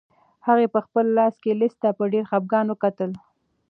[0.47, 3.11] هغه په خپل لاس کې لسی ته په ډېر خپګان وکتل.